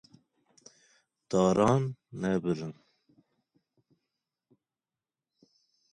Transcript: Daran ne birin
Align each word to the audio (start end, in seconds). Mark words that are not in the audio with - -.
Daran 1.31 1.83
ne 2.19 2.43
birin 2.43 2.73